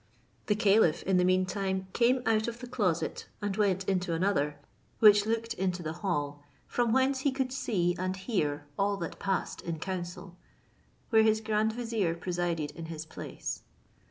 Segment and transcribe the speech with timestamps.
[0.47, 4.57] The caliph in the mean time came out of the closet, and went into another,
[4.97, 9.61] which looked into the hall, from whence he could see and hear all that passed
[9.61, 10.35] in council,
[11.11, 13.61] where his grand vizier presided in his place.